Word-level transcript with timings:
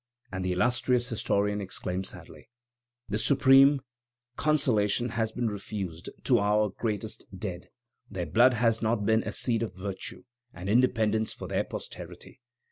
And 0.31 0.43
the 0.43 0.53
illustrious 0.53 1.09
historian 1.09 1.61
exclaims 1.61 2.09
sadly: 2.09 2.49
"The 3.07 3.19
supreme 3.19 3.81
consolation 4.35 5.09
has 5.09 5.31
been 5.31 5.45
refused 5.45 6.09
to 6.23 6.39
our 6.39 6.69
greatest 6.69 7.27
dead; 7.37 7.69
their 8.09 8.25
blood 8.25 8.55
has 8.55 8.81
not 8.81 9.05
been 9.05 9.21
a 9.21 9.31
seed 9.31 9.61
of 9.61 9.75
virtue 9.75 10.23
and 10.55 10.67
independence 10.69 11.33
for 11.33 11.47
their 11.47 11.65
posterity. 11.65 12.39